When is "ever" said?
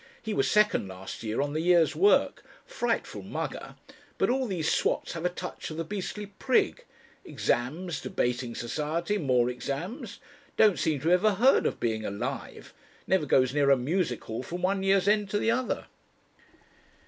11.23-11.35